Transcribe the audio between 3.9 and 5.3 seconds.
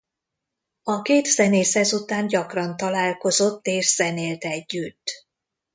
zenélt együtt.